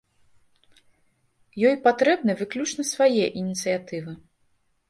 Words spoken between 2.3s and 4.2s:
выключна свае ініцыятывы.